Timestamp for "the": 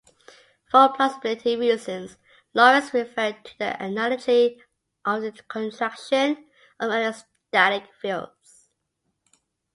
3.59-3.83, 5.21-5.31